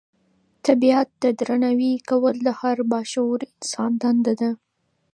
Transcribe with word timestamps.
طبیعت 0.65 1.09
ته 1.21 1.29
درناوی 1.39 1.93
کول 2.09 2.35
د 2.43 2.49
هر 2.59 2.77
با 2.89 2.99
شعوره 3.11 3.47
انسان 3.53 3.91
دنده 4.01 4.33
ده. 4.41 4.49